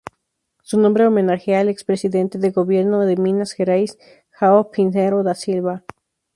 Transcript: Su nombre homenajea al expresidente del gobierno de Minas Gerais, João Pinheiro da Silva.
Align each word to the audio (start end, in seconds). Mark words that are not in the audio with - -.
Su 0.63 0.79
nombre 0.79 1.05
homenajea 1.05 1.59
al 1.59 1.69
expresidente 1.69 2.39
del 2.39 2.53
gobierno 2.53 3.01
de 3.05 3.15
Minas 3.17 3.51
Gerais, 3.51 3.99
João 4.33 4.71
Pinheiro 4.71 5.21
da 5.21 5.35
Silva. 5.35 5.83